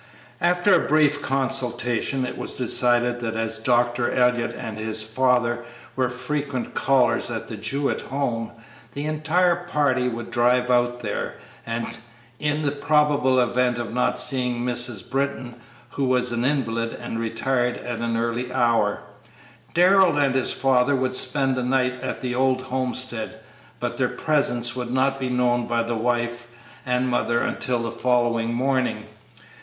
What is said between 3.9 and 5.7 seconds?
Elliott and his father